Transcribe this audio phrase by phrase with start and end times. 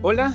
[0.00, 0.32] Hola,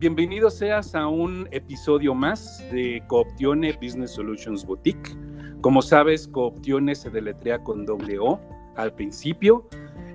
[0.00, 5.16] bienvenido seas a un episodio más de Cooptione Business Solutions Boutique.
[5.60, 8.40] Como sabes, Cooptione se deletrea con doble O
[8.74, 9.68] al principio.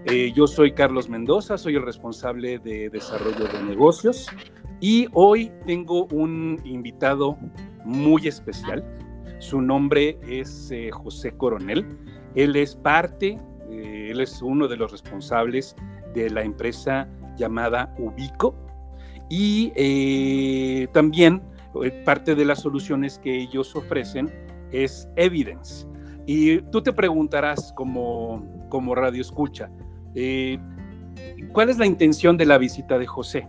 [0.04, 4.28] Eh, yo soy Carlos Mendoza, soy el responsable de desarrollo de negocios
[4.82, 7.38] y hoy tengo un invitado
[7.86, 8.84] muy especial.
[9.40, 11.86] Su nombre es eh, José Coronel.
[12.36, 13.40] Él es parte,
[13.70, 15.74] eh, él es uno de los responsables
[16.14, 17.08] de la empresa
[17.38, 18.54] llamada Ubico
[19.30, 21.42] y eh, también
[22.04, 24.30] parte de las soluciones que ellos ofrecen
[24.72, 25.88] es Evidence.
[26.26, 29.70] Y tú te preguntarás como, como radio escucha,
[31.54, 33.48] ¿cuál es la intención de la visita de José?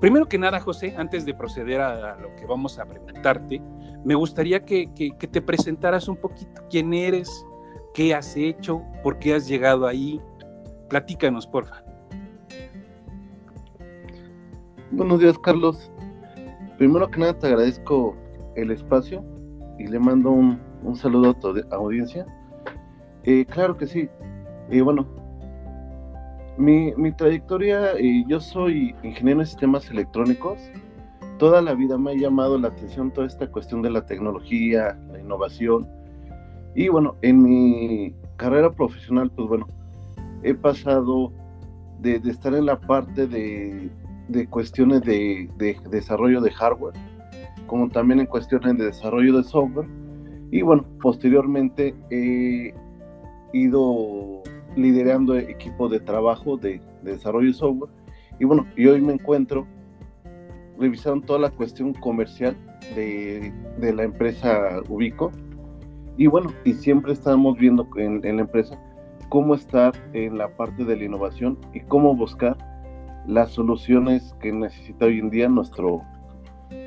[0.00, 3.62] Primero que nada, José, antes de proceder a, lo que vamos a preguntarte,
[4.04, 4.86] me gustaría que,
[5.18, 7.46] te presentaras un poquito quién eres,
[7.94, 10.20] qué has hecho, por qué has llegado ahí.
[10.88, 11.83] Platícanos, porfa.
[14.96, 15.90] Buenos días, Carlos.
[16.78, 18.14] Primero que nada, te agradezco
[18.54, 19.24] el espacio
[19.76, 20.60] y le mando un,
[20.94, 22.24] saludo a tu audiencia.
[23.24, 24.08] Eh, claro que sí.
[24.70, 25.04] Eh, bueno,
[26.56, 30.60] mi, mi trayectoria, eh, yo soy ingeniero en sistemas electrónicos.
[31.40, 35.18] Toda la vida me ha llamado la atención toda esta cuestión de la tecnología, la
[35.18, 35.88] innovación.
[36.76, 39.66] Y bueno, en mi carrera profesional, pues bueno,
[40.44, 41.32] he pasado
[41.98, 43.90] de, estar en la parte de,
[44.28, 46.94] de cuestiones de, de, desarrollo de hardware,
[47.66, 49.88] como también en cuestiones de desarrollo de software.
[50.50, 52.74] Y bueno, posteriormente he
[53.52, 54.42] ido
[54.76, 57.90] liderando equipo de trabajo de, desarrollo de software.
[58.38, 59.66] Y bueno, y hoy me encuentro
[60.78, 62.56] revisando toda la cuestión comercial
[62.94, 65.30] de, la empresa Ubico.
[66.16, 68.78] Y bueno, y siempre estamos viendo en, la empresa
[69.28, 72.56] cómo estar en la parte de la innovación y cómo buscar
[73.26, 76.02] las soluciones que necesita hoy en día nuestro,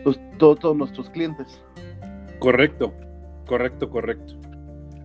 [0.03, 1.61] pues, todos nuestros clientes.
[2.39, 2.93] Correcto,
[3.45, 4.36] correcto, correcto.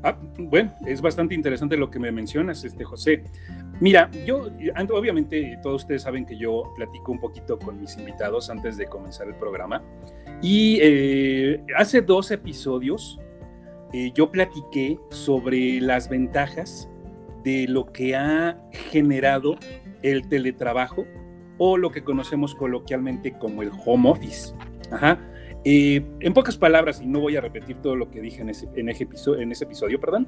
[0.04, 3.22] Ah, bueno, es bastante interesante lo que me mencionas, este José.
[3.80, 4.50] Mira, yo,
[4.92, 9.28] obviamente, todos ustedes saben que yo platico un poquito con mis invitados antes de comenzar
[9.28, 9.82] el programa.
[10.42, 13.18] Y eh, hace dos episodios
[13.92, 16.88] eh, yo platiqué sobre las ventajas
[17.44, 18.58] de lo que ha
[18.90, 19.56] generado
[20.02, 21.04] el teletrabajo
[21.64, 24.52] o lo que conocemos coloquialmente como el home office.
[24.90, 25.16] Ajá.
[25.64, 28.66] Eh, en pocas palabras, y no voy a repetir todo lo que dije en ese,
[29.04, 30.26] episodio, en ese episodio, perdón,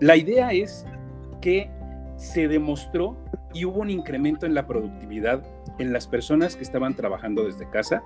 [0.00, 0.84] la idea es
[1.40, 1.70] que
[2.16, 3.16] se demostró
[3.54, 5.46] y hubo un incremento en la productividad
[5.78, 8.02] en las personas que estaban trabajando desde casa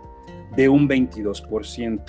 [0.54, 2.02] de un 22%.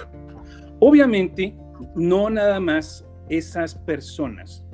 [0.79, 1.55] Obviamente,
[1.95, 4.65] no nada más esas personas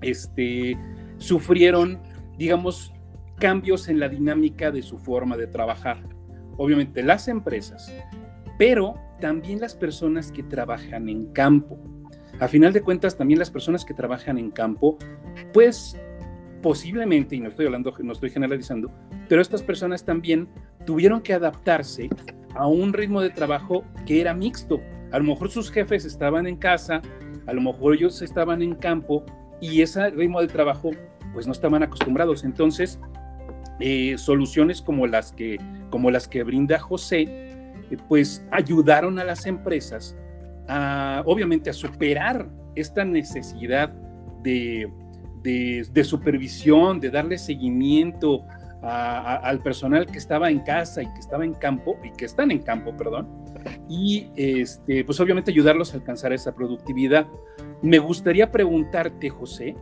[0.00, 0.76] este,
[1.18, 2.00] sufrieron,
[2.36, 2.92] digamos,
[3.38, 6.02] cambios en la dinámica de su forma de trabajar.
[6.56, 7.92] Obviamente las empresas
[8.58, 11.78] pero también las personas que trabajan en campo.
[12.40, 14.98] A final de cuentas, también las personas que trabajan en campo,
[15.52, 15.96] pues
[16.62, 18.90] posiblemente, y no estoy hablando, no estoy generalizando,
[19.28, 20.48] pero estas personas también
[20.84, 22.08] tuvieron que adaptarse
[22.54, 24.80] a un ritmo de trabajo que era mixto.
[25.12, 27.00] A lo mejor sus jefes estaban en casa,
[27.46, 29.24] a lo mejor ellos estaban en campo
[29.60, 30.90] y ese ritmo de trabajo
[31.32, 32.44] pues no estaban acostumbrados.
[32.44, 32.98] Entonces,
[33.78, 35.58] eh, soluciones como las que,
[35.90, 40.16] como las que brinda José, eh, pues ayudaron a las empresas
[40.68, 43.92] a, obviamente, a superar esta necesidad
[44.42, 44.88] de,
[46.04, 48.44] supervisión, de darle seguimiento
[48.82, 52.60] al personal que estaba en casa y que estaba en campo, y que están en
[52.60, 53.26] campo, perdón,
[53.88, 57.26] y este, pues obviamente ayudarlos a alcanzar esa productividad.
[57.82, 59.74] Me gustaría preguntarte, José,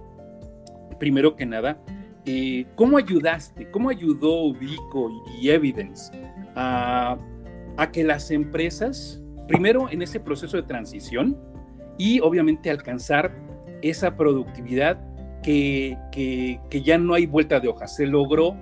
[0.98, 1.78] primero que nada,
[2.26, 6.10] eh, ¿cómo ayudaste, cómo ayudó Ubico y Evidence
[6.56, 7.18] a
[7.92, 11.36] que las empresas, primero en ese proceso de transición
[11.98, 13.32] y obviamente alcanzar
[13.82, 14.98] esa productividad
[15.42, 17.86] que, ya no hay vuelta de hoja.
[17.86, 18.56] Se logró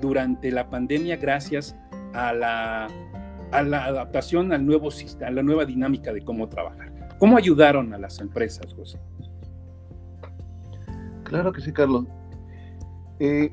[0.00, 1.76] durante la pandemia gracias
[2.14, 2.88] a la
[3.52, 6.92] adaptación al nuevo sistema, a la nueva dinámica de cómo trabajar.
[7.18, 8.98] ¿Cómo ayudaron a las empresas, José?
[11.24, 12.06] Claro que sí, Carlos.
[13.20, 13.50] Eh,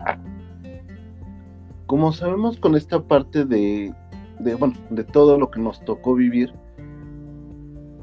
[1.85, 3.93] como sabemos con esta parte de
[4.39, 6.53] bueno, de todo lo que nos tocó vivir,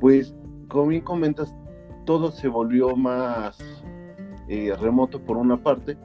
[0.01, 0.35] pues
[0.69, 1.55] como bien comentas,
[2.05, 3.59] todo se volvió más
[4.49, 5.97] eh, remoto por una parte,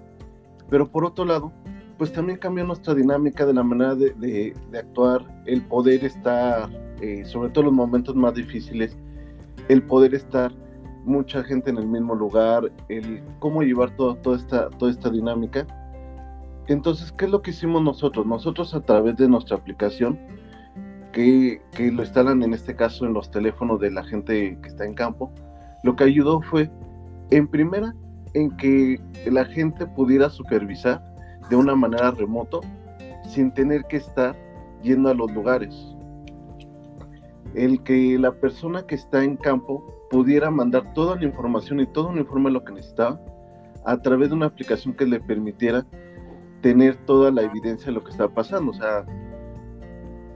[0.70, 1.52] pero por otro lado,
[1.98, 6.70] pues también cambió nuestra dinámica de la manera de, actuar, el poder estar,
[7.02, 8.96] eh, sobre todo en los momentos más difíciles,
[9.70, 10.52] el poder estar
[11.08, 15.66] mucha gente en el mismo lugar, el cómo llevar todo, toda, esta, toda esta dinámica.
[16.68, 18.26] Entonces, ¿qué es lo que hicimos nosotros?
[18.26, 20.20] Nosotros a través de nuestra aplicación,
[21.14, 24.86] que, que, lo instalan en este caso en los teléfonos de la gente que está
[24.86, 25.32] en campo,
[25.84, 26.70] lo que ayudó fue,
[27.32, 27.96] en primera,
[28.34, 29.00] en que
[29.32, 31.02] la gente pudiera supervisar
[31.50, 32.62] de una manera remoto
[33.28, 34.36] sin tener que estar
[34.84, 35.74] yendo a los lugares.
[37.56, 42.10] El que la persona que está en campo pudiera mandar toda la información y todo
[42.10, 43.20] un informe de lo que necesitaba
[43.86, 45.86] a través de una aplicación que le permitiera
[46.62, 49.06] tener toda la evidencia de lo que está pasando, o sea,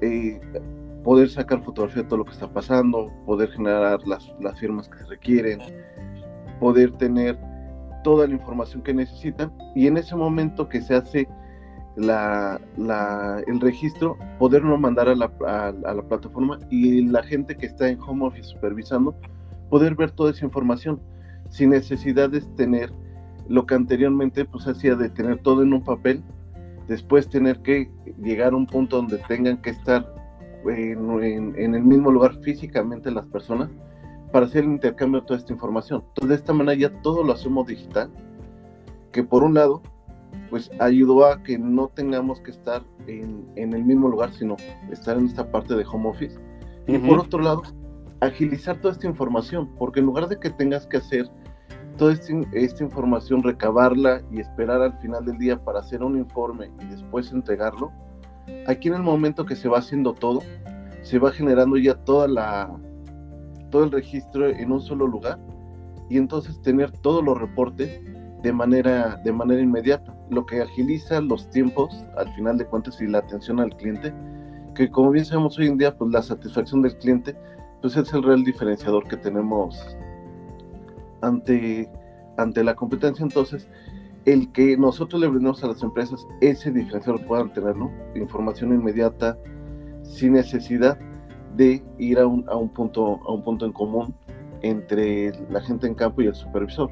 [0.01, 0.39] eh,
[1.03, 4.99] poder sacar fotografía de todo lo que está pasando, poder generar las, las firmas que
[4.99, 5.59] se requieren,
[6.59, 7.37] poder tener
[8.03, 11.27] toda la información que necesitan y en ese momento que se hace
[11.95, 12.59] la,
[13.47, 17.99] el registro, poderlo mandar a la, a, la, plataforma y la gente que está en
[17.99, 19.15] home office supervisando,
[19.71, 21.01] poder ver toda esa información
[21.49, 22.91] sin necesidad de tener
[23.47, 26.21] lo que anteriormente pues hacía de tener todo en un papel,
[26.87, 27.89] después tener que
[28.21, 30.13] llegar a un punto donde tengan que estar
[30.65, 33.69] en, en el mismo lugar físicamente las personas
[34.31, 36.03] para hacer el intercambio de toda esta información.
[36.09, 38.09] Entonces, de esta manera ya todo lo hacemos digital,
[39.11, 39.81] que por un lado,
[40.49, 44.57] pues ayudó a que no tengamos que estar en, en el mismo lugar, sino
[44.91, 46.37] estar en esta parte de home office.
[46.87, 47.63] Y por otro lado,
[48.21, 51.29] agilizar toda esta información, porque en lugar de que tengas que hacer
[51.97, 56.85] toda esta, información, recabarla y esperar al final del día para hacer un informe y
[56.85, 57.91] después entregarlo,
[58.67, 60.39] aquí en el momento que se va haciendo todo,
[61.01, 62.75] se va generando ya toda la,
[63.69, 65.39] todo el registro en un solo lugar
[66.09, 68.01] y entonces tener todos los reportes
[68.41, 73.07] de manera, de manera inmediata, lo que agiliza los tiempos al final de cuentas y
[73.07, 74.13] la atención al cliente,
[74.73, 77.35] que como bien sabemos hoy en día, pues la satisfacción del cliente,
[77.81, 79.97] pues es el real diferenciador que tenemos
[81.21, 81.89] ante,
[82.37, 83.23] ante la competencia.
[83.23, 83.67] Entonces,
[84.25, 87.75] el que nosotros le brindemos a las empresas ese diferenciador puedan tener,
[88.15, 89.37] Información inmediata,
[90.03, 90.99] sin necesidad
[91.55, 94.13] de ir a un, a un, punto, a un punto en común
[94.61, 96.91] entre la gente en campo y el supervisor.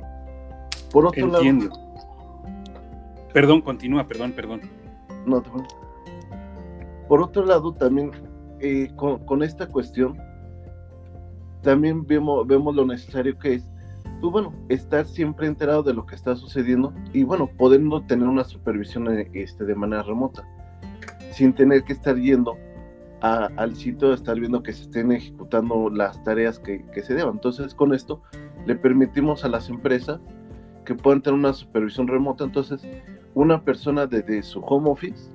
[0.91, 1.69] Por otro Entiendo.
[3.33, 4.61] Perdón, continúa, perdón, perdón.
[5.25, 5.43] No,
[7.07, 8.11] Por otro lado, también
[8.59, 10.17] eh, con, esta cuestión,
[11.61, 13.65] también vemos, vemos lo necesario que es,
[14.21, 18.43] pues bueno, estar siempre enterado de lo que está sucediendo y bueno, podendo tener una
[18.43, 20.47] supervisión eh, este, de manera remota,
[21.31, 22.57] sin tener que estar yendo
[23.21, 27.33] al sitio de estar viendo que se estén ejecutando las tareas que, se deban.
[27.33, 28.21] Entonces, con esto
[28.65, 30.19] le permitimos a las empresas
[30.85, 32.45] que puedan tener una supervisión remota.
[32.45, 32.81] Entonces,
[33.33, 35.29] una persona desde su home office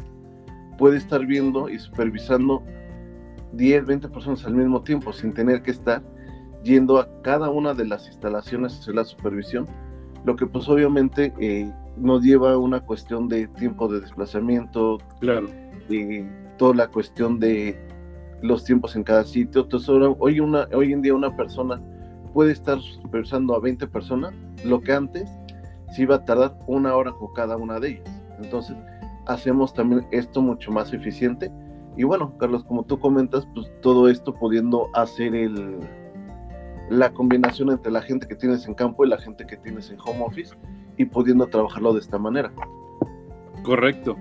[0.79, 2.63] puede estar viendo y supervisando
[3.53, 6.03] 10, 20 personas al mismo tiempo sin tener que estar
[6.65, 9.67] yendo a cada una de las instalaciones a hacer la supervisión,
[10.25, 15.47] lo que pues obviamente eh, nos lleva a una cuestión de tiempo de desplazamiento, claro.
[15.89, 16.27] de
[16.57, 17.79] toda la cuestión de
[18.43, 19.63] los tiempos en cada sitio.
[19.63, 19.89] Entonces,
[20.19, 21.81] hoy, una, hoy en día una persona
[22.33, 24.35] puede estar supervisando a 20 personas,
[24.65, 25.31] lo que antes
[25.95, 28.23] sí iba a tardar una hora con cada una de ellas.
[28.43, 28.77] Entonces,
[29.27, 31.53] hacemos también esto mucho más eficiente.
[31.97, 35.79] Y bueno, Carlos, como tú comentas, pues todo esto pudiendo hacer el,
[36.91, 39.99] la combinación entre la gente que tienes en campo y la gente que tienes en
[40.01, 40.55] home office
[40.97, 42.53] y pudiendo trabajarlo de esta manera.
[43.63, 44.17] Correcto.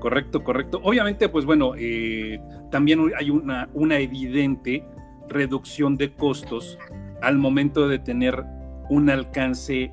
[0.00, 0.80] Correcto, correcto.
[0.84, 4.84] Obviamente, pues bueno, eh, también hay una, una evidente
[5.28, 6.78] reducción de costos
[7.20, 8.44] al momento de tener
[8.90, 9.92] un alcance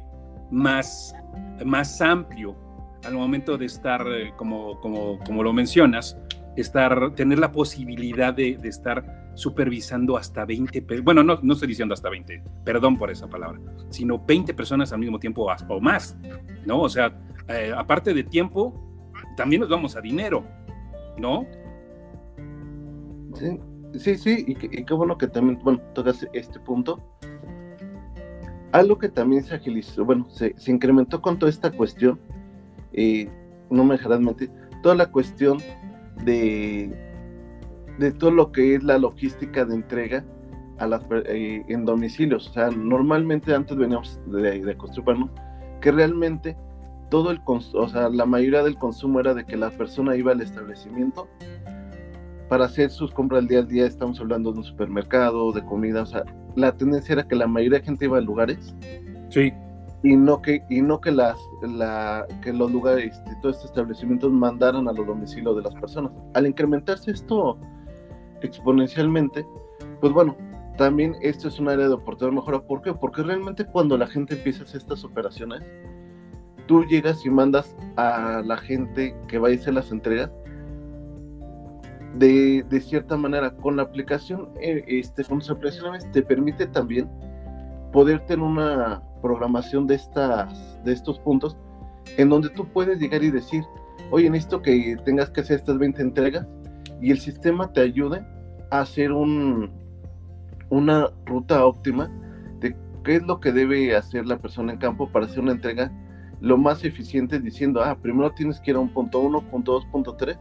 [0.51, 1.15] más,
[1.65, 2.55] más amplio,
[3.03, 6.17] al momento de estar, eh, como, como, como lo mencionas,
[6.55, 11.93] estar, tener la posibilidad de, de, estar supervisando hasta 20, bueno, no, no estoy diciendo
[11.93, 16.17] hasta 20, perdón por esa palabra, sino 20 personas al mismo tiempo o más,
[16.65, 16.81] ¿no?
[16.81, 17.13] O sea,
[17.47, 18.73] eh, aparte de tiempo,
[19.35, 20.43] también nos vamos a dinero,
[21.17, 21.45] ¿no?
[23.35, 23.59] Sí,
[23.99, 27.03] sí, sí, y, qué bueno que también, bueno, tocas este punto.
[28.71, 32.19] Algo que también se agilizó, bueno, se, incrementó con toda esta cuestión,
[32.93, 33.29] eh,
[33.69, 34.49] no me dejarás mentir,
[34.81, 35.57] toda la cuestión
[36.23, 37.14] de,
[37.99, 40.25] de todo lo que es la logística de entrega
[40.77, 42.49] a las, eh, en domicilios.
[42.49, 45.29] O sea, normalmente antes veníamos de, de acostumbrarnos
[45.81, 46.57] que realmente
[47.09, 50.41] todo el o sea, la mayoría del consumo era de que la persona iba al
[50.41, 51.27] establecimiento
[52.49, 56.03] para hacer sus compras al día al día, estamos hablando de un supermercado, de comida,
[56.03, 56.23] o sea,
[56.55, 58.75] la tendencia era que la mayoría de gente iba a lugares.
[59.29, 59.51] Sí.
[60.03, 64.31] Y no que, y no que las, la, que los lugares, este, todos estos establecimientos
[64.31, 66.11] mandaran a los domicilios de las personas.
[66.35, 67.57] Al incrementarse esto
[68.45, 69.45] exponencialmente,
[69.99, 70.35] pues bueno,
[70.77, 72.59] también esto es un área de oportunidad mejora.
[72.59, 72.93] ¿Por qué?
[72.93, 75.63] Porque realmente cuando la gente empieza a hacer estas operaciones,
[76.67, 80.31] tú llegas y mandas a la gente que va a hacer las entregas
[82.15, 87.09] de, de cierta manera con la aplicación, eh, este, con las aplicaciones te permite también
[87.91, 91.57] poder tener una programación de, estas, de estos puntos
[92.17, 93.63] en donde tú puedes llegar y decir,
[94.11, 96.47] oye, necesito que tengas que hacer estas 20 entregas
[97.01, 98.25] y el sistema te ayude
[98.71, 99.71] hacer un,
[100.69, 102.09] una ruta óptima
[102.59, 105.91] de qué es lo que debe hacer la persona en campo para hacer una entrega
[106.41, 109.85] lo más eficiente diciendo, ah, primero tienes que ir a un punto 1, punto 2,
[109.87, 110.37] punto 3,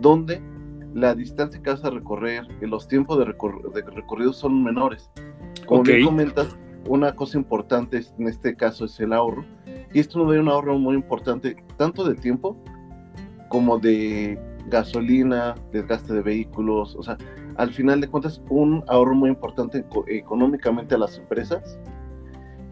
[0.00, 0.40] donde
[0.94, 5.10] la distancia que vas a recorrer y los tiempos de, recorrido son menores.
[5.66, 9.44] Como bien comentas, una cosa importante en este caso es el ahorro,
[9.92, 12.56] y esto nos da un ahorro muy importante, tanto de tiempo
[13.48, 17.16] como de gasolina, desgaste de vehículos, o sea,
[17.58, 21.78] al final de cuentas un ahorro muy importante económicamente a las empresas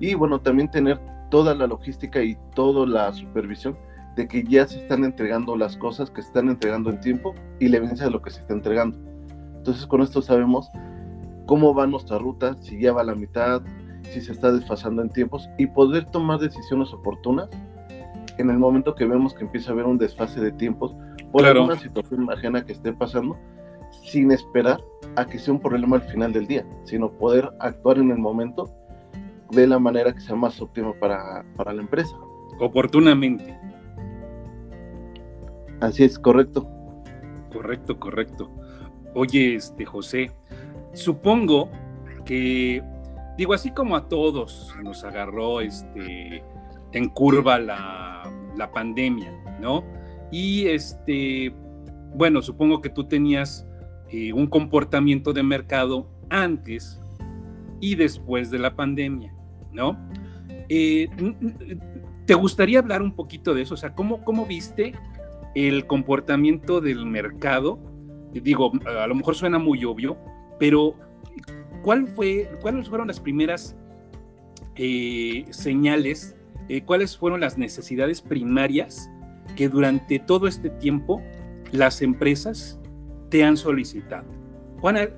[0.00, 1.00] y bueno, también tener
[1.30, 3.76] toda la logística y toda la supervisión
[4.16, 7.68] de que ya se están entregando las cosas que se están entregando en tiempo y
[7.68, 8.98] la evidencia de lo que se está entregando.
[9.56, 10.68] Entonces con esto sabemos
[11.46, 13.62] cómo va nuestra ruta, si ya va a la mitad,
[14.10, 17.48] si se está desfasando en tiempos y poder tomar decisiones oportunas
[18.38, 20.94] en el momento que vemos que empieza a haber un desfase de tiempos
[21.32, 23.36] por alguna situación ajena que esté pasando,
[24.04, 24.80] sin esperar
[25.16, 28.70] a que sea un problema al final del día, sino poder actuar en el momento
[29.50, 32.16] de la manera que sea más óptima para, para la empresa.
[32.60, 33.58] Oportunamente.
[35.80, 36.68] Así es, correcto.
[37.52, 38.50] Correcto, correcto.
[39.14, 40.30] Oye, este José,
[40.92, 41.70] supongo
[42.24, 42.82] que,
[43.38, 46.42] digo, así como a todos nos agarró este,
[46.92, 48.22] en curva la,
[48.56, 49.84] la pandemia, ¿no?
[50.32, 51.54] Y este,
[52.14, 53.66] bueno, supongo que tú tenías
[54.16, 57.00] eh, un comportamiento de mercado antes
[57.80, 59.34] y después de la pandemia,
[59.72, 59.98] ¿no?
[60.68, 61.08] Eh,
[62.24, 63.74] ¿Te gustaría hablar un poquito de eso?
[63.74, 64.92] O sea, ¿cómo, cómo viste
[65.56, 67.80] el comportamiento del mercado?
[68.32, 70.16] Digo, a lo mejor suena muy obvio,
[70.60, 70.94] pero
[71.82, 73.76] ¿cuál fue, ¿cuáles fueron las primeras
[74.76, 76.36] eh, señales?
[76.84, 79.10] ¿Cuáles fueron las necesidades primarias
[79.56, 81.20] que durante todo este tiempo
[81.72, 82.78] las empresas
[83.34, 84.28] te han solicitado?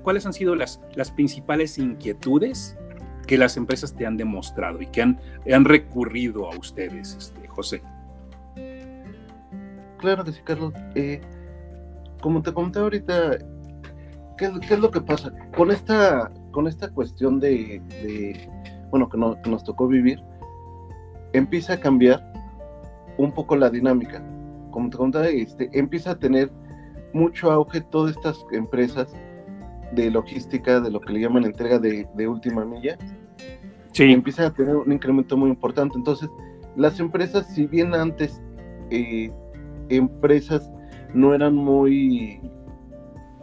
[0.01, 2.75] ¿Cuáles han sido las, las principales inquietudes
[3.27, 5.19] que las empresas te han demostrado y que han,
[5.53, 7.83] han recurrido a ustedes, este, José?
[9.99, 10.73] Claro que sí, Carlos.
[10.95, 11.21] Eh,
[12.19, 13.37] como te comenté ahorita,
[14.39, 15.31] ¿qué, es lo que pasa?
[15.55, 18.49] Con esta, con esta cuestión de,
[18.89, 20.19] bueno, que, que nos tocó vivir,
[21.33, 22.33] empieza a cambiar
[23.19, 24.23] un poco la dinámica.
[24.71, 26.49] Como te contaba, este, empieza a tener
[27.17, 29.13] mucho auge todas estas empresas
[29.91, 32.97] de logística, de lo que le llaman entrega de, última milla,
[33.91, 34.11] sí.
[34.11, 35.97] empiezan a tener un incremento muy importante.
[35.97, 36.29] Entonces,
[36.75, 38.41] las empresas, si bien antes
[38.91, 39.31] eh,
[39.89, 40.69] empresas
[41.13, 42.39] no eran muy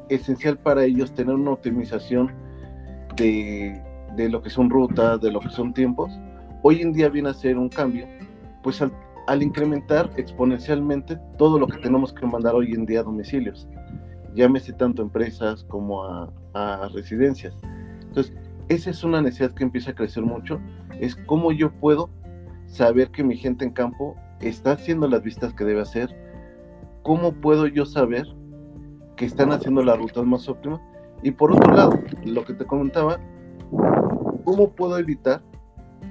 [0.08, 2.32] esencial para ellos tener una optimización
[3.16, 3.82] de,
[4.16, 6.12] de, lo que son rutas, de lo que son tiempos,
[6.62, 8.06] hoy en día viene a ser un cambio,
[8.62, 8.92] pues al
[9.26, 13.66] al incrementar exponencialmente todo lo que tenemos que mandar hoy en día a domicilios,
[14.34, 17.54] llámese tanto a empresas como a, residencias.
[18.02, 18.34] Entonces,
[18.68, 20.60] esa es una necesidad que empieza a crecer mucho,
[21.00, 22.10] es cómo yo puedo
[22.66, 26.14] saber que mi gente en campo está haciendo las vistas que debe hacer,
[27.02, 28.26] cómo puedo yo saber
[29.16, 30.80] que están haciendo las rutas más óptimas
[31.22, 33.18] y por otro lado, lo que te comentaba,
[34.44, 35.42] cómo puedo evitar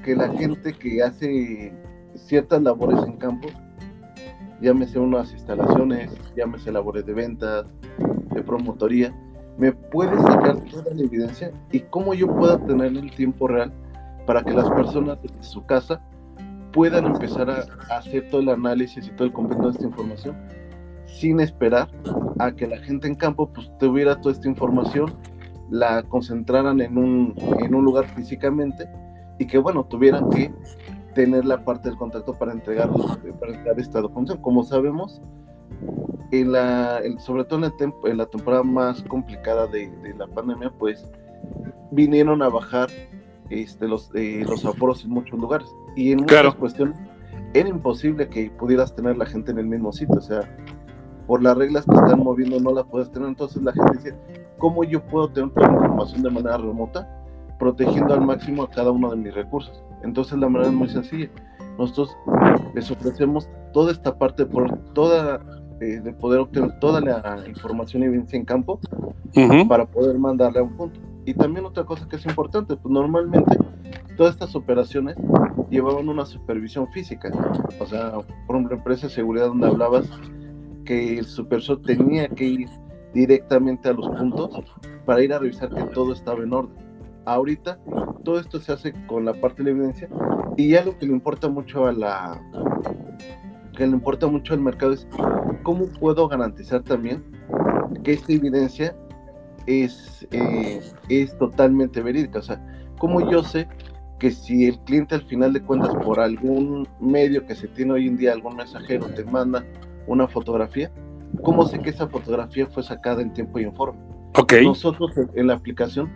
[0.03, 1.73] que la gente que hace
[2.15, 3.49] ciertas labores en campo,
[4.61, 7.65] llámese unas instalaciones, llámese labores de ventas,
[8.33, 9.13] de promotoría,
[9.57, 13.71] me puede sacar toda la evidencia y cómo yo puedo obtener el tiempo real
[14.25, 16.01] para que las personas de su casa
[16.71, 17.65] puedan empezar a,
[17.95, 20.35] hacer todo el análisis y todo el compendio de esta información
[21.05, 21.89] sin esperar
[22.39, 25.13] a que la gente en campo pues tuviera toda esta información,
[25.69, 28.89] la concentraran en un, en un lugar físicamente
[29.37, 30.51] y que bueno, tuvieran que
[31.13, 32.89] tener la parte del contrato para entregar,
[33.39, 34.41] para entregar esta documentación.
[34.41, 35.21] Como sabemos,
[36.31, 37.63] en la, sobre todo
[38.03, 41.09] en la, temporada más complicada de, la pandemia, pues
[41.91, 42.89] vinieron a bajar
[43.49, 45.67] este, los, eh, los aforos en muchos lugares.
[45.95, 46.97] Y en muchas cuestiones
[47.53, 50.15] era imposible que pudieras tener la gente en el mismo sitio.
[50.17, 50.41] O sea,
[51.27, 53.29] por las reglas que están moviendo no la puedes tener.
[53.29, 54.15] Entonces la gente dice,
[54.57, 57.07] ¿cómo yo puedo tener toda la información de manera remota?
[57.59, 59.83] Protegiendo al máximo a cada uno de mis recursos.
[60.03, 61.29] Entonces la manera es muy sencilla.
[61.77, 62.15] Nosotros
[62.75, 65.41] les ofrecemos toda esta parte por toda
[65.81, 68.79] eh, de poder obtener toda la información y evidencia en campo
[69.67, 70.99] para poder mandarle a un punto.
[71.25, 73.57] Y también otra cosa que es importante, pues normalmente
[74.17, 75.15] todas estas operaciones
[75.69, 77.31] llevaban una supervisión física.
[77.79, 78.11] O sea,
[78.45, 80.07] por ejemplo, empresa de seguridad donde hablabas
[80.85, 82.69] que el supervisor tenía que ir
[83.13, 84.63] directamente a los puntos
[85.05, 86.75] para ir a revisar que todo estaba en orden.
[87.25, 87.79] Ahorita
[88.23, 90.09] todo esto se hace con la parte de la evidencia
[90.57, 92.41] y ya lo que le importa mucho a la
[93.75, 95.07] que le importa mucho al mercado es
[95.63, 97.23] cómo puedo garantizar también
[98.03, 98.95] que esta evidencia
[99.65, 102.39] es, eh, es totalmente verídica.
[102.39, 102.61] O sea,
[102.99, 103.67] cómo yo sé
[104.19, 108.07] que si el cliente al final de cuentas por algún medio que se tiene hoy
[108.07, 109.65] en día, algún mensajero te manda
[110.07, 110.91] una fotografía,
[111.41, 113.99] ¿cómo sé que esa fotografía fue sacada en tiempo y en forma?
[114.35, 114.65] Okay.
[114.65, 116.11] Nosotros en la aplicación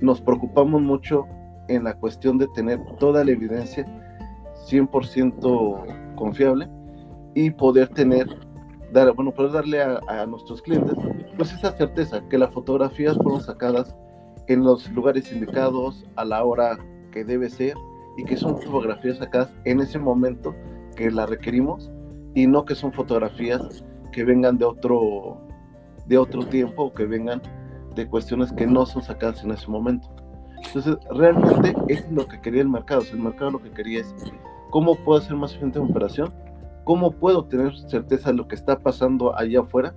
[0.00, 1.26] nos preocupamos mucho
[1.68, 3.84] en la cuestión de tener toda la evidencia
[4.68, 6.68] 100% confiable
[7.34, 8.26] y poder tener,
[8.92, 10.94] dar, bueno, poder darle a, nuestros clientes
[11.36, 13.94] pues esa certeza que las fotografías fueron sacadas
[14.48, 16.78] en los lugares indicados, a la hora
[17.12, 17.74] que debe ser
[18.16, 20.54] y que son fotografías sacadas en ese momento
[20.96, 21.90] que la requerimos
[22.34, 25.40] y no que son fotografías que vengan de otro
[26.06, 27.42] de otro tiempo o que vengan
[27.96, 30.08] de cuestiones que no son sacadas en ese momento.
[30.64, 33.00] Entonces, realmente es lo que quería el mercado.
[33.00, 34.14] O sea, el mercado lo que quería es
[34.70, 36.32] cómo puedo hacer más eficiente mi operación,
[36.84, 39.94] cómo puedo tener certeza de lo que está pasando allá afuera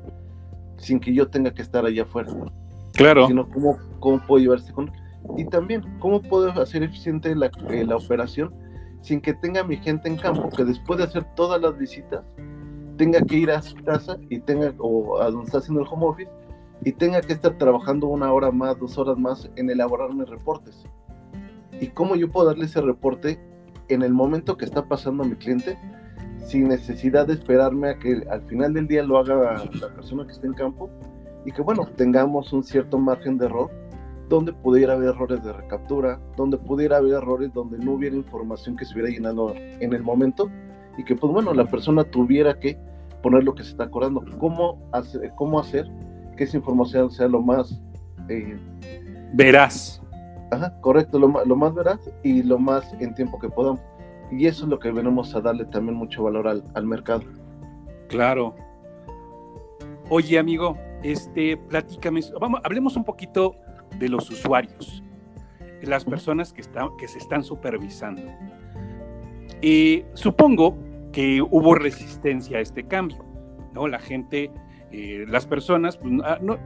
[0.77, 2.31] sin que yo tenga que estar allá afuera.
[2.93, 3.27] Claro.
[3.27, 4.91] Sino cómo, cómo puedo llevarse con...
[5.37, 8.53] Y también, cómo puedo hacer eficiente la, eh, la operación
[9.01, 12.23] sin que tenga mi gente en campo, que después de hacer todas las visitas,
[12.97, 16.05] tenga que ir a su casa y tenga, o a donde está haciendo el home
[16.05, 16.31] office,
[16.83, 20.85] y tenga que estar trabajando una hora más, dos horas más en elaborar mis reportes.
[21.79, 23.39] Y cómo yo puedo darle ese reporte
[23.89, 25.77] en el momento que está pasando a mi cliente,
[26.45, 30.31] sin necesidad de esperarme a que al final del día lo haga la persona que
[30.31, 30.89] esté en campo,
[31.45, 33.69] y que bueno, tengamos un cierto margen de error,
[34.29, 38.85] donde pudiera haber errores de recaptura, donde pudiera haber errores donde no hubiera información que
[38.85, 40.49] se hubiera llenado en el momento,
[40.97, 42.77] y que pues bueno, la persona tuviera que
[43.23, 44.23] poner lo que se está acordando.
[44.37, 44.79] ¿Cómo
[45.35, 45.89] cómo hacer
[46.39, 47.81] que esa información sea lo más...
[48.29, 48.57] Eh,
[49.33, 50.01] veraz.
[50.51, 53.81] Ajá, correcto, lo, lo, más veraz y lo más en tiempo que podamos.
[54.31, 57.23] Y eso es lo que venimos a darle también mucho valor al, al mercado.
[58.07, 58.55] Claro.
[60.09, 63.55] Oye, amigo, este, platícame, vamos, hablemos un poquito
[63.99, 65.03] de los usuarios,
[65.81, 68.21] las personas que, están, que se están supervisando.
[69.61, 70.77] Eh, supongo
[71.11, 73.25] que hubo resistencia a este cambio,
[73.73, 73.89] ¿no?
[73.89, 74.51] La gente,
[74.91, 76.57] eh, las personas, pues, no,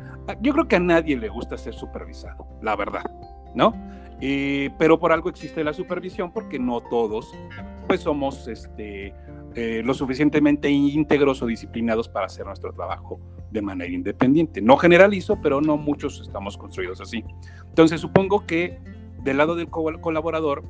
[0.41, 3.03] yo creo que a nadie le gusta ser supervisado, la verdad,
[3.53, 3.73] ¿no?
[4.21, 7.33] Eh, pero por algo existe la supervisión porque no todos,
[7.88, 9.13] pues somos este,
[9.55, 13.19] eh, lo suficientemente íntegros o disciplinados para hacer nuestro trabajo
[13.51, 14.62] de manera independiente.
[14.62, 17.25] No generalizo, pero no muchos estamos construidos así.
[17.67, 18.79] Entonces supongo que
[19.23, 20.63] del lado del colaborador,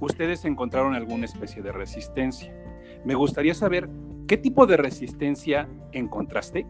[0.00, 2.54] ustedes encontraron alguna especie de resistencia.
[3.04, 3.88] Me gustaría saber
[4.26, 6.66] qué tipo de resistencia encontraste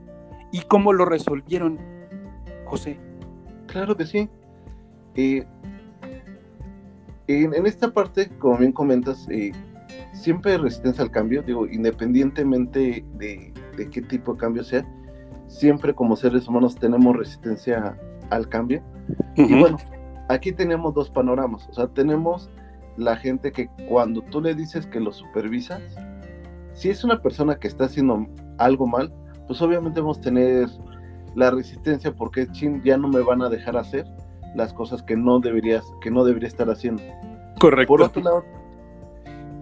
[0.53, 1.79] y cómo lo resolvieron,
[2.64, 2.99] José.
[3.66, 4.29] Claro que sí.
[5.14, 5.45] Eh,
[7.27, 9.53] en, en, esta parte, como bien comentas, eh,
[10.12, 14.87] siempre hay resistencia al cambio, digo, independientemente de, de, qué tipo de cambio sea,
[15.49, 17.99] siempre como seres humanos tenemos resistencia
[18.31, 18.83] al cambio.
[19.37, 19.51] Uh -huh.
[19.51, 19.77] Y bueno,
[20.29, 22.51] aquí tenemos dos panoramas, o sea, tenemos
[22.97, 25.83] la gente que cuando tú le dices que lo supervisas,
[26.77, 28.27] si es una persona que está haciendo
[28.59, 29.12] algo mal,
[29.47, 30.69] pues obviamente vamos a tener
[31.35, 34.07] la resistencia porque chin, ya no me van a dejar hacer
[34.55, 37.03] las cosas que no deberías, que no debería estar haciendo.
[37.59, 37.89] Correcto.
[37.89, 38.45] Por otro lado,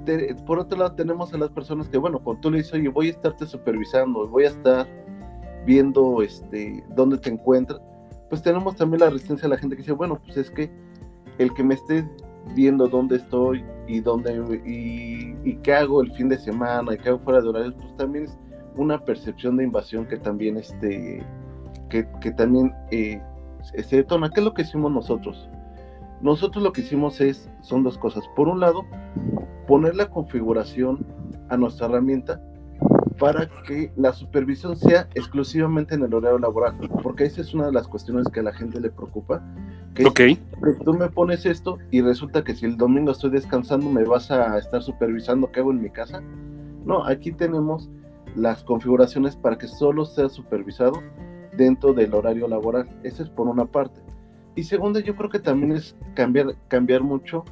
[0.04, 2.88] te, por otro lado tenemos a las personas que, bueno, cuando tú le dices, oye,
[2.88, 4.86] voy a estarte supervisando, voy a estar
[5.64, 7.80] viendo este dónde te encuentras,
[8.28, 10.70] pues tenemos también la resistencia a la gente que dice, bueno, pues es que
[11.38, 12.08] el que me esté
[12.54, 17.18] viendo dónde estoy y dónde y, qué hago el fin de semana y qué hago
[17.20, 18.38] fuera de horarios, pues también es
[18.76, 21.24] una percepción de invasión que también este
[21.88, 23.20] que, que también eh,
[23.62, 24.30] se detona.
[24.30, 25.48] ¿Qué es lo que hicimos nosotros?
[26.20, 28.24] Nosotros lo que hicimos es, son dos cosas.
[28.34, 28.84] Por un lado,
[29.66, 31.06] poner la configuración
[31.48, 32.40] a nuestra herramienta
[33.18, 37.72] para que la supervisión sea exclusivamente en el horario laboral, porque esa es una de
[37.72, 39.42] las cuestiones que a la gente le preocupa.
[39.94, 40.32] Que okay.
[40.66, 44.30] es, tú me pones esto y resulta que si el domingo estoy descansando me vas
[44.30, 46.22] a estar supervisando qué hago en mi casa.
[46.84, 47.88] No, aquí tenemos
[48.34, 51.00] las configuraciones para que solo sea supervisado
[51.56, 52.88] dentro del horario laboral.
[53.04, 54.00] Esa es por una parte.
[54.56, 57.44] Y segunda, yo creo que también es cambiar, cambiar mucho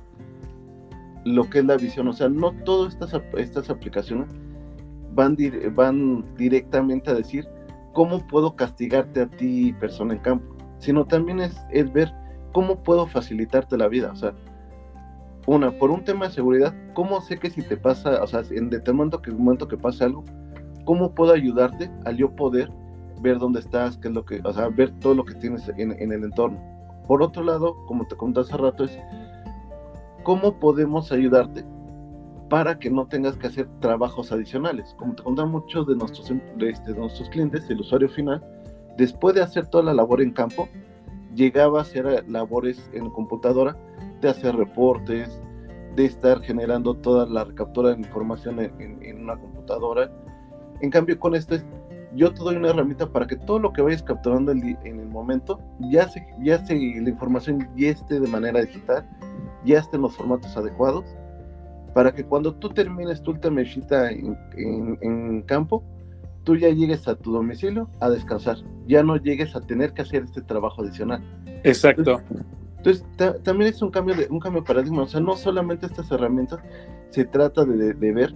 [1.24, 2.08] lo que es la visión.
[2.08, 4.28] O sea, no todas estas, estas aplicaciones
[5.14, 5.36] van,
[5.74, 7.46] van directamente a decir
[7.92, 12.12] cómo puedo castigarte a ti, persona en campo, sino también es, es ver
[12.52, 14.12] ¿cómo puedo facilitarte la vida?
[14.12, 14.34] O sea,
[15.46, 18.70] una, por un tema de seguridad, ¿cómo sé que si te pasa, o sea, en
[18.70, 20.24] determinado momento que pase algo,
[20.84, 22.70] ¿cómo puedo ayudarte al yo poder
[23.20, 25.92] ver dónde estás, qué es lo que, o sea, ver todo lo que tienes en,
[26.00, 26.60] en el entorno?
[27.08, 28.96] Por otro lado, como te conté hace rato, es
[30.22, 31.64] cómo podemos ayudarte
[32.52, 34.94] para que no tengas que hacer trabajos adicionales.
[34.98, 38.44] Como te contan muchos de nuestros, de, este, de nuestros clientes, el usuario final,
[38.98, 40.68] después de hacer toda la labor en campo,
[41.34, 43.74] llegaba a hacer labores en computadora,
[44.20, 45.40] de hacer reportes,
[45.96, 50.12] de estar generando toda la recaptura de información en, una computadora.
[50.82, 51.56] En cambio, con esto
[52.14, 55.58] yo te doy una herramienta para que todo lo que vayas capturando en el momento,
[55.90, 59.08] ya se, ya se, la información ya esté de manera digital,
[59.64, 61.06] ya esté en los formatos adecuados,
[61.94, 65.84] para que cuando tú termines tu última en, en, en campo,
[66.44, 70.24] tú ya llegues a tu domicilio a descansar, ya no llegues a tener que hacer
[70.24, 71.22] este trabajo adicional.
[71.64, 72.20] Exacto.
[72.78, 73.04] Entonces,
[73.44, 76.60] también es un cambio de un cambio de paradigma, o sea, no solamente estas herramientas,
[77.10, 78.34] se trata de, ver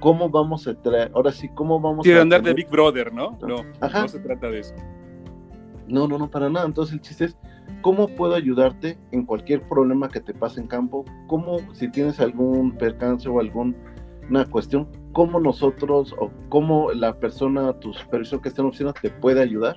[0.00, 2.20] cómo vamos a traer, ahora sí, cómo vamos a...
[2.20, 3.38] andar de Big Brother, ¿no?
[3.40, 4.74] No, no se trata de eso.
[5.86, 6.66] No, no, no, para nada.
[6.66, 7.36] Entonces el chiste es,
[7.82, 11.04] ¿cómo puedo ayudarte en cualquier problema que te pase en campo?
[11.26, 13.74] ¿Cómo, si tienes algún percance o alguna
[14.50, 19.42] cuestión, cómo nosotros o cómo la persona, tu supervisor que está en oficina te puede
[19.42, 19.76] ayudar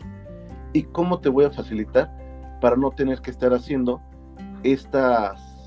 [0.74, 2.12] y cómo te voy a facilitar
[2.62, 4.02] para no tener que estar haciendo
[4.64, 5.58] estas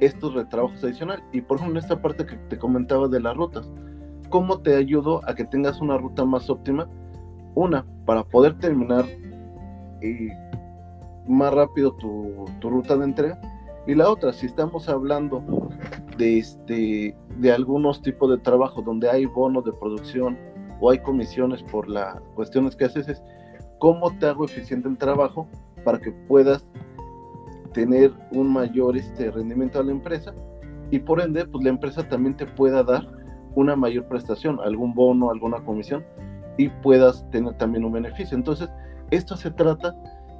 [0.00, 1.24] estos retrabajos adicionales.
[1.32, 3.70] Y por ejemplo, en esta parte que te comentaba de las rutas,
[4.28, 6.88] ¿cómo te ayudo a que tengas una ruta más óptima?
[7.54, 9.04] Una, para poder terminar
[10.02, 10.28] y
[11.26, 13.40] más rápido tu, tu ruta de entrega.
[13.86, 15.42] Y la otra, si estamos hablando
[16.16, 20.36] de, este, de algunos tipos de trabajo donde hay bonos de producción
[20.80, 23.22] o hay comisiones por las cuestiones que haces, es
[23.78, 25.46] cómo te hago eficiente el trabajo
[25.84, 26.64] para que puedas
[27.72, 30.34] tener un mayor este, rendimiento a la empresa
[30.90, 33.06] y por ende, pues la empresa también te pueda dar
[33.54, 36.04] una mayor prestación, algún bono, alguna comisión
[36.58, 38.36] y puedas tener también un beneficio.
[38.36, 38.68] Entonces,
[39.10, 39.94] esto se trata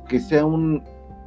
[0.08, 0.82] que sea un,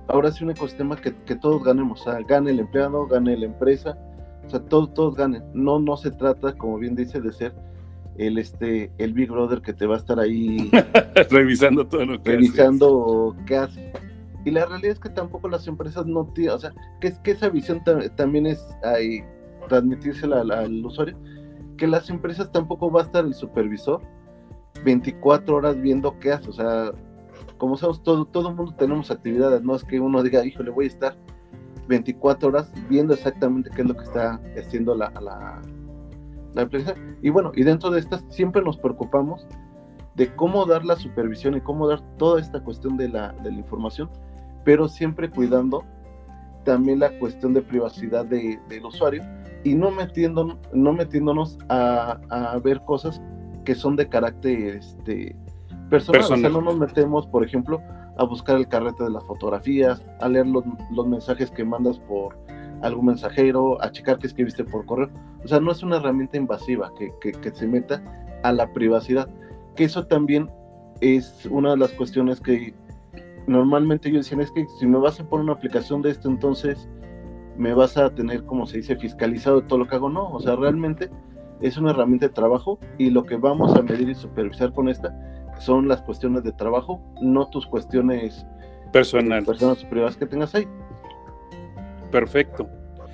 [0.08, 3.46] ahora sí un ecosistema que, que todos ganemos, o sea, gane el empleado, gane la
[3.46, 3.98] empresa,
[4.46, 5.44] o sea, todos, todos ganen.
[5.54, 7.54] No, no se trata, como bien dice, de ser
[8.18, 10.70] el este el Big Brother que te va a estar ahí
[11.30, 13.94] revisando todo lo que revisando qué hace.
[14.46, 17.50] Y la realidad es que tampoco las empresas no tienen, o sea, que, que esa
[17.50, 17.82] visión
[18.16, 19.22] también es ahí
[19.68, 21.18] transmitírsela al, al, usuario,
[21.78, 24.02] que las empresas tampoco va a estar el supervisor
[24.84, 26.92] 24 horas viendo qué hace, o sea,
[27.60, 30.88] como sabemos, todo, todo mundo tenemos actividades, no es que uno diga, híjole, voy a
[30.88, 31.16] estar
[31.88, 36.96] 24 horas viendo exactamente qué es lo que está haciendo la, la, empresa.
[37.22, 39.46] Y bueno, y dentro de estas siempre nos preocupamos
[40.16, 43.58] de cómo dar la supervisión y cómo dar toda esta cuestión de la, de la
[43.58, 44.10] información,
[44.64, 45.84] pero siempre cuidando
[46.64, 49.24] también la cuestión de privacidad de, del usuario
[49.64, 53.22] y no, metiendo, no metiéndonos a, a, ver cosas
[53.66, 55.36] que son de carácter este,
[55.90, 56.22] personal.
[56.22, 57.82] O sea, no nos metemos, por ejemplo,
[58.18, 62.38] a buscar el carrete de las fotografías, a leer los, los mensajes que mandas por
[62.82, 65.10] algún mensajero, a checar que escribiste por correo.
[65.44, 68.04] O sea, no es una herramienta invasiva que, que, que se meta
[68.44, 69.28] a la privacidad.
[69.76, 70.50] Que eso también
[71.02, 72.74] es una de las cuestiones que
[73.48, 76.88] normalmente ellos decían, es que si me vas a poner una aplicación de esto, entonces
[77.58, 80.10] me vas a tener, como se dice, fiscalizado todo lo que hago.
[80.10, 81.10] No, o sea, realmente
[81.62, 85.14] es una herramienta de trabajo y lo que vamos a medir y supervisar con esta
[85.60, 88.46] son las cuestiones de trabajo, no tus cuestiones
[88.92, 90.68] personales, personas privadas que tengas ahí.
[92.12, 92.68] Perfecto.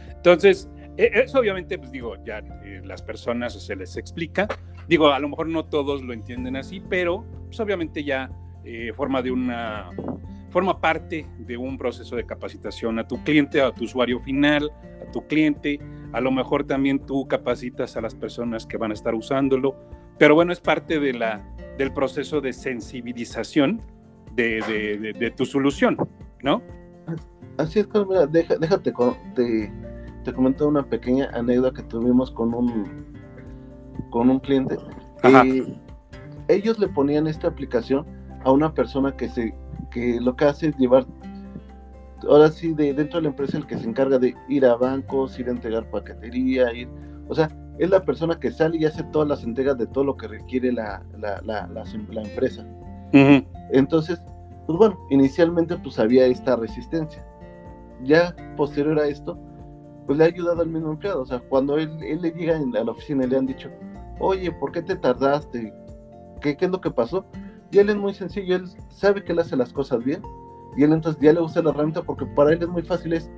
[0.09, 4.47] Entonces, e, eso obviamente, pues digo, ya eh, las personas se les explica.
[4.87, 8.29] Digo, a lo mejor no todos lo entienden así, pero pues obviamente ya
[8.63, 9.89] eh, forma de una
[10.49, 14.71] forma parte de un proceso de capacitación a tu cliente, a tu usuario final,
[15.05, 15.79] a tu cliente.
[16.13, 19.75] A lo mejor también tú capacitas a las personas que van a estar usándolo,
[20.17, 21.43] pero bueno, es parte de la,
[21.77, 23.81] del proceso de sensibilización
[24.33, 25.97] de, de, tu solución,
[26.43, 26.61] ¿no?
[27.57, 28.93] Así es, mira, déjate,
[29.35, 29.71] te,
[30.23, 33.05] te comento una pequeña anécdota que tuvimos con un,
[34.09, 34.77] con un cliente.
[36.47, 38.05] ellos le ponían esta aplicación
[38.43, 39.55] a una persona que se
[39.91, 41.05] que lo que hace es llevar
[42.29, 45.39] ahora sí de dentro de la empresa el que se encarga de ir a bancos,
[45.39, 46.89] ir a entregar paquetería, ir,
[47.27, 50.17] o sea, es la persona que sale y hace todas las entregas de todo lo
[50.17, 52.65] que requiere la, la, la, la empresa.
[53.71, 54.21] Entonces,
[54.65, 57.25] pues bueno, inicialmente pues había esta resistencia.
[58.03, 59.37] Ya posterior a esto,
[60.05, 61.21] pues le ha ayudado al mismo empleado.
[61.21, 63.69] O sea, cuando él, él le llega a la oficina y le han dicho,
[64.19, 65.73] oye, ¿por qué te tardaste?
[66.41, 67.25] ¿Qué, ¿Qué es lo que pasó?
[67.71, 70.21] Y él es muy sencillo, él sabe que él hace las cosas bien
[70.77, 73.29] Y él entonces ya le usa la herramienta porque para él es muy fácil, es,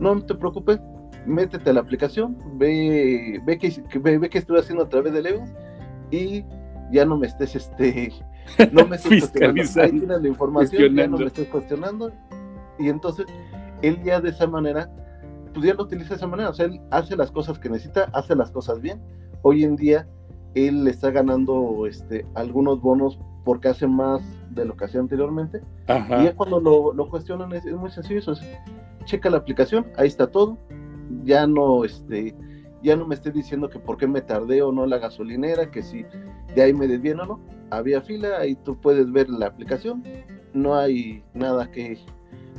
[0.00, 0.80] no te preocupes,
[1.26, 5.52] métete a la aplicación, ve, ve, que, ve, que estoy haciendo a través de Levens
[6.10, 6.44] y
[6.90, 8.12] ya no me estés, este,
[8.72, 9.82] no me estés cuestionando.
[9.82, 12.12] Ahí tienes la información, ya no me estés cuestionando.
[12.78, 13.26] Y entonces,
[13.82, 14.90] él ya de esa manera,
[15.52, 16.50] pues ya lo utiliza de esa manera.
[16.50, 19.00] O sea, él hace las cosas que necesita, hace las cosas bien.
[19.42, 20.06] Hoy en día,
[20.54, 25.62] él está ganando este, algunos bonos porque hace más de lo que hacía anteriormente.
[25.88, 28.20] Y ya cuando lo, lo cuestionan es, muy sencillo.
[28.20, 28.34] Eso
[29.04, 30.58] checa la aplicación, ahí está todo.
[31.24, 32.34] Ya no, este,
[32.82, 35.82] ya no me esté diciendo que por qué me tardé o no la gasolinera, que
[35.82, 36.04] si
[36.54, 37.40] de ahí me desvían o no.
[37.70, 40.02] Había fila, ahí tú puedes ver la aplicación,
[40.52, 41.98] no hay nada que,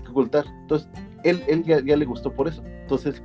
[0.09, 0.45] ocultar.
[0.61, 0.89] Entonces,
[1.23, 2.63] él, él ya, le gustó por eso.
[2.65, 3.21] Entonces,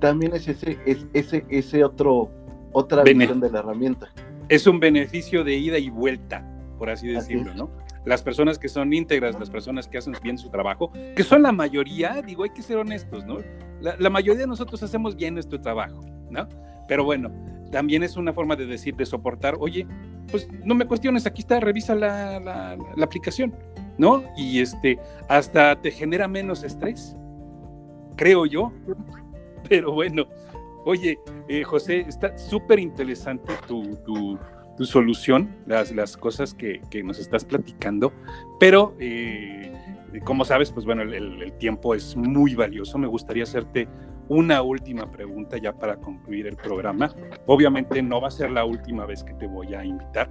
[0.00, 2.30] también es ese, es ese, ese otro,
[2.72, 4.08] otra visión de la herramienta.
[4.48, 6.46] Es un beneficio de ida y vuelta,
[6.78, 7.70] por así decirlo, ¿no?
[8.06, 11.50] Las personas que son íntegras, las personas que hacen bien su trabajo, que son la
[11.50, 13.38] mayoría, digo, hay que ser honestos, ¿no?
[13.80, 16.48] La, mayoría de nosotros hacemos bien nuestro trabajo, ¿no?
[16.86, 17.30] Pero bueno,
[17.72, 19.86] también es una forma de decir, de soportar, oye,
[20.30, 23.52] pues no me cuestiones, aquí está, revisa la, la, aplicación,
[23.98, 24.22] ¿no?
[24.36, 27.16] Y este, hasta te genera menos estrés,
[28.16, 28.72] creo yo.
[29.68, 30.26] Pero bueno,
[30.84, 34.38] oye, eh, José, está súper interesante tu, tu,
[34.76, 38.12] tu, solución, las, las cosas que, que, nos estás platicando,
[38.58, 42.98] pero eh, como sabes, pues bueno, el, tiempo es muy valioso.
[42.98, 43.88] Me gustaría hacerte
[44.28, 47.14] una última pregunta ya para concluir el programa.
[47.46, 50.30] Obviamente no va a ser la última vez que te voy a invitar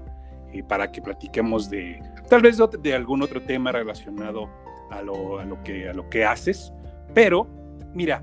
[0.51, 4.49] eh, para que platiquemos de tal vez de, algún otro tema relacionado
[4.91, 6.73] a lo, a lo, que, a lo que haces.
[7.13, 7.47] Pero,
[7.93, 8.21] mira,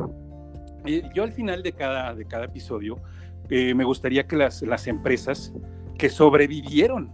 [0.84, 2.98] eh, yo al final de cada, de cada episodio
[3.50, 5.52] me gustaría que las, las empresas
[6.02, 7.12] que sobrevivieron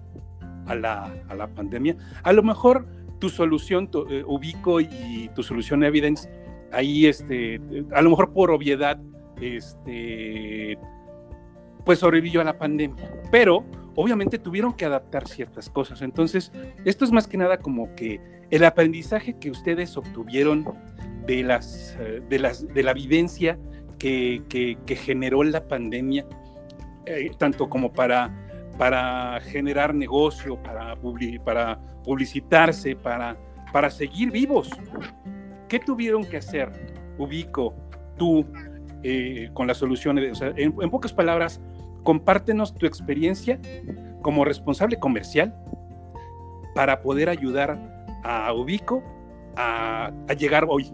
[0.64, 2.87] a la, a la pandemia, a lo mejor
[3.18, 6.27] tu solución, eh, Ubico y tu solución Evidence,
[6.72, 7.61] ahí este,
[7.92, 8.98] a lo mejor por obviedad,
[9.42, 10.79] este,
[11.85, 13.62] pues sobrevivió a la pandemia, pero
[13.94, 16.01] obviamente tuvieron que adaptar ciertas cosas.
[16.01, 16.51] Entonces,
[16.87, 20.64] esto es más que nada como que el aprendizaje que ustedes obtuvieron
[21.27, 23.59] de, las, eh, de, las, de la vivencia
[23.98, 26.24] que, que, generó la pandemia,
[27.05, 28.47] eh, tanto como para
[28.78, 30.96] para generar negocio, para,
[31.44, 33.36] para publicitarse, para,
[33.72, 34.70] para seguir vivos.
[35.68, 36.70] ¿Qué tuvieron que hacer,
[37.18, 37.74] Ubico,
[38.16, 38.46] tú,
[39.02, 40.40] eh, con las soluciones?
[40.40, 41.60] en, pocas palabras,
[42.04, 43.60] compártenos tu experiencia
[44.22, 45.54] como responsable comercial
[46.74, 49.02] para poder ayudar a Ubico
[49.56, 50.90] a, llegar hoy,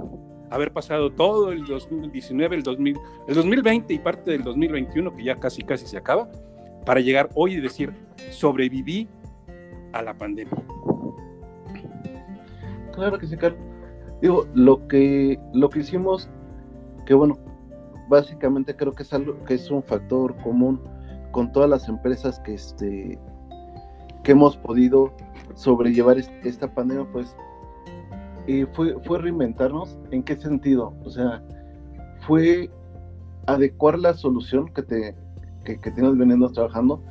[0.50, 5.36] haber pasado todo el 2019, el, 2000, el 2020 y parte del 2021, que ya
[5.36, 6.30] casi casi se acaba,
[6.84, 7.92] para llegar hoy y decir,
[8.30, 9.08] sobreviví
[9.92, 10.54] a la pandemia.
[12.92, 13.60] Claro que sí, Carlos.
[14.20, 16.28] Digo, lo que, lo que hicimos,
[17.06, 17.38] que bueno,
[18.08, 20.80] básicamente creo que es algo que es un factor común
[21.32, 23.18] con todas las empresas que este
[24.22, 25.12] que hemos podido
[25.54, 27.36] sobrellevar esta pandemia, pues
[28.46, 29.98] eh, fue, fue reinventarnos.
[30.10, 30.94] ¿En qué sentido?
[31.04, 31.42] O sea,
[32.26, 32.70] fue
[33.46, 35.14] adecuar la solución que te,
[35.64, 37.02] que, tienes veniendo trabajando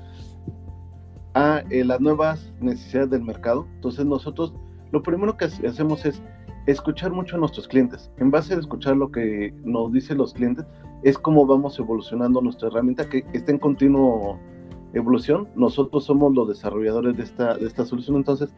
[1.33, 3.67] a eh, las nuevas necesidades del mercado.
[3.75, 4.53] Entonces nosotros
[4.91, 6.21] lo primero que hacemos es
[6.67, 8.11] escuchar mucho a nuestros clientes.
[8.17, 10.65] En base a escuchar lo que nos dicen los clientes,
[11.03, 14.39] es cómo vamos evolucionando nuestra herramienta que está en continuo
[14.93, 15.49] evolución.
[15.55, 18.53] Nosotros somos los desarrolladores de esta, de esta solución, entonces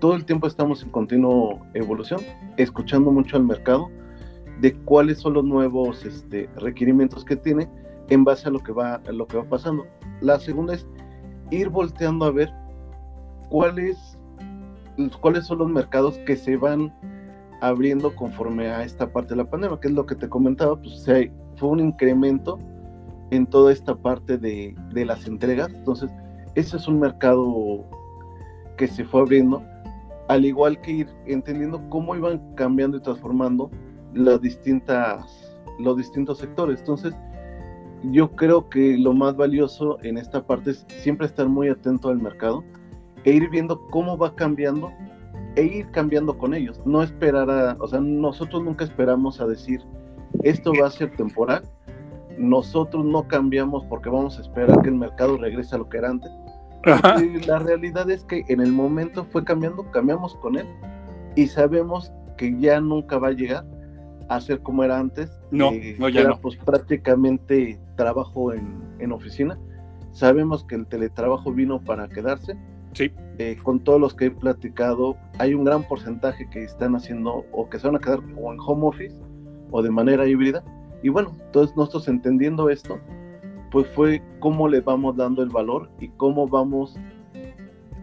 [0.00, 2.20] todo el tiempo estamos en continuo evolución,
[2.56, 3.88] escuchando mucho al mercado
[4.60, 7.68] de cuáles son los nuevos este, requerimientos que tiene
[8.12, 9.86] en base a lo que va, a lo que va pasando.
[10.20, 10.86] La segunda es
[11.50, 12.52] ir volteando a ver
[13.48, 14.18] cuáles,
[15.20, 16.92] cuáles son los mercados que se van
[17.60, 21.06] abriendo conforme a esta parte de la pandemia, que es lo que te comentaba, pues
[21.56, 22.58] fue un incremento
[23.30, 25.72] en toda esta parte de, de las entregas.
[25.72, 26.10] Entonces,
[26.54, 27.86] ese es un mercado
[28.76, 29.62] que se fue abriendo,
[30.28, 33.70] al igual que ir entendiendo cómo iban cambiando y transformando
[34.12, 36.80] las distintas, los distintos sectores.
[36.80, 37.14] Entonces,
[38.10, 42.18] yo creo que lo más valioso en esta parte es siempre estar muy atento al
[42.18, 42.64] mercado
[43.24, 44.90] e ir viendo cómo va cambiando
[45.54, 46.80] e ir cambiando con ellos.
[46.84, 49.82] No esperar a, o sea, nosotros nunca esperamos a decir
[50.42, 51.62] esto va a ser temporal.
[52.38, 56.10] Nosotros no cambiamos porque vamos a esperar que el mercado regrese a lo que era
[56.10, 56.30] antes.
[57.22, 60.66] Y la realidad es que en el momento fue cambiando, cambiamos con él
[61.36, 63.64] y sabemos que ya nunca va a llegar
[64.34, 65.30] a ser como era antes.
[65.50, 66.40] No, eh, no ya era, no.
[66.40, 69.58] Pues prácticamente trabajo en, oficina.
[70.12, 72.56] Sabemos que el teletrabajo vino para quedarse.
[72.92, 73.10] Sí.
[73.38, 77.68] Eh, con todos los que he platicado, hay un gran porcentaje que están haciendo o
[77.68, 79.16] que se van a quedar o en home office
[79.70, 80.62] o de manera híbrida.
[81.02, 83.00] Y bueno, entonces nosotros entendiendo esto,
[83.70, 86.96] pues fue cómo le vamos dando el valor y cómo vamos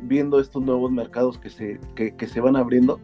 [0.01, 2.99] viendo estos nuevos mercados que se, que, que se van abriendo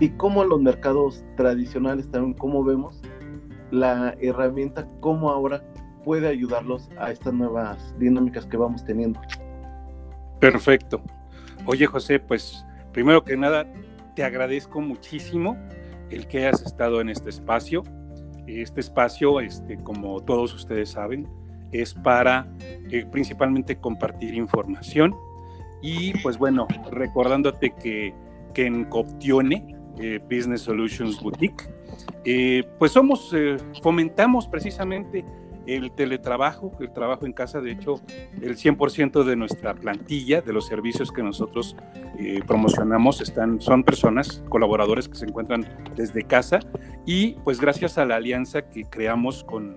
[0.00, 3.00] y cómo los mercados tradicionales también, cómo vemos
[3.70, 5.62] la herramienta, cómo ahora
[6.04, 9.20] puede ayudarlos a estas nuevas dinámicas que vamos teniendo.
[10.40, 11.02] Perfecto.
[11.66, 13.66] Oye José, pues primero que nada,
[14.14, 15.56] te agradezco muchísimo
[16.10, 17.82] el que hayas estado en este espacio.
[18.46, 21.28] Este espacio, este, como todos ustedes saben,
[21.72, 22.48] es para
[22.90, 25.14] eh, principalmente compartir información
[25.82, 28.14] y pues bueno, recordándote que,
[28.54, 31.64] que en Coptione, eh, Business Solutions Boutique,
[32.24, 33.34] eh, pues somos,
[33.82, 35.24] fomentamos precisamente
[35.68, 38.00] el teletrabajo, el trabajo en casa, de hecho,
[38.40, 41.76] el 100% de nuestra plantilla, de los servicios que nosotros
[42.18, 46.60] eh, promocionamos, están, son personas, colaboradores que se encuentran desde casa.
[47.04, 49.76] Y pues gracias a la alianza que creamos con,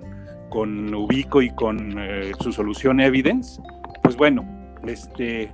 [0.50, 3.62] con Ubico y con eh, su solución Evidence,
[4.02, 4.46] pues bueno,
[4.88, 5.52] este, eh,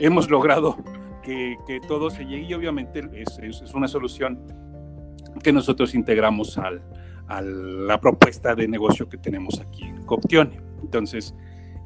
[0.00, 0.76] hemos logrado
[1.24, 4.46] que, todo se llegue y obviamente es, es una solución
[5.42, 6.82] que nosotros integramos al,
[7.28, 10.60] a la propuesta de negocio que tenemos aquí en Coptione.
[10.82, 11.34] Entonces,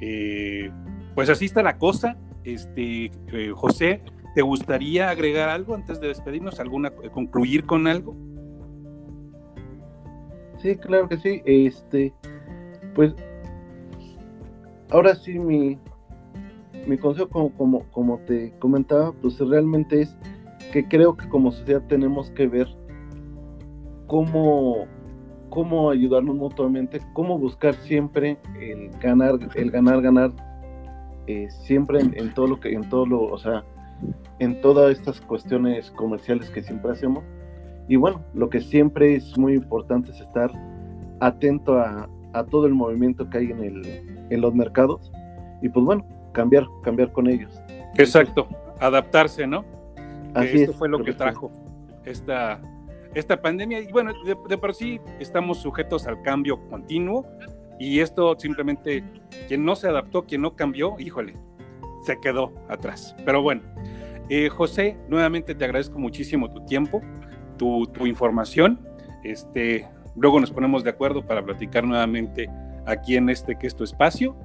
[0.00, 0.70] eh,
[1.14, 2.16] pues así está la cosa.
[2.44, 4.02] Este, eh, José,
[4.34, 6.60] ¿te gustaría agregar algo antes de despedirnos?
[6.60, 8.16] ¿Alguna, eh, concluir con algo?
[10.58, 11.42] Sí, claro que sí.
[11.44, 12.12] Este,
[12.94, 13.14] pues,
[14.90, 15.78] ahora sí mi,
[16.86, 20.16] mi consejo, como, como, te comentaba, pues realmente es
[20.72, 22.68] que creo que como sociedad tenemos que ver
[24.06, 24.86] cómo
[25.50, 30.30] cómo ayudarnos mutuamente, cómo buscar siempre el ganar, el ganar, ganar,
[31.26, 33.64] eh, siempre en, todo lo que, en todo lo, o sea,
[34.38, 37.24] en todas estas cuestiones comerciales que siempre hacemos.
[37.88, 40.50] Y bueno, lo que siempre es muy importante es estar
[41.20, 45.10] atento a, a todo el movimiento que hay en, el, en los mercados
[45.62, 47.52] y pues bueno, cambiar, cambiar con ellos.
[47.96, 48.48] Exacto,
[48.80, 49.64] adaptarse, ¿no?
[50.34, 51.50] Así esto fue lo que trajo
[52.04, 52.60] esta
[53.14, 53.80] esta pandemia.
[53.80, 57.26] Y bueno, de, por sí estamos sujetos al cambio continuo
[57.78, 59.04] y esto simplemente,
[59.46, 61.34] quien no se adaptó, quien no cambió, híjole,
[62.04, 63.14] se quedó atrás.
[63.24, 63.62] Pero bueno,
[64.28, 67.00] eh, José, nuevamente te agradezco muchísimo tu tiempo,
[67.56, 68.80] tu, tu, información.
[69.22, 69.86] Este,
[70.16, 72.48] luego nos ponemos de acuerdo para platicar nuevamente
[72.86, 74.36] aquí en este que es tu espacio.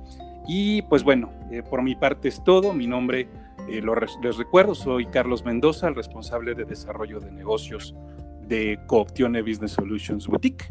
[0.47, 2.73] Y pues bueno, eh, por mi parte es todo.
[2.73, 3.27] Mi nombre,
[3.69, 7.95] eh, lo, les recuerdo, soy Carlos Mendoza, el responsable de desarrollo de negocios
[8.47, 10.65] de Cooptione Business Solutions Boutique.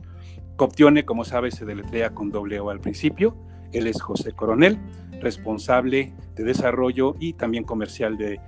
[0.57, 3.37] Cooptione, como sabes, se deletrea con doble O al principio.
[3.73, 4.79] Él es José Coronel,
[5.21, 8.39] responsable de desarrollo y también comercial de,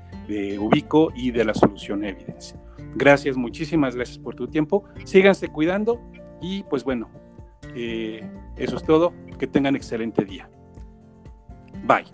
[0.58, 2.56] Ubico y de la solución Evidence.
[2.94, 4.84] Gracias, muchísimas gracias por tu tiempo.
[5.04, 6.00] Síganse cuidando
[6.40, 7.10] y pues bueno,
[7.74, 9.12] eh, eso es todo.
[9.38, 10.48] Que tengan excelente día.
[11.82, 12.04] Bye.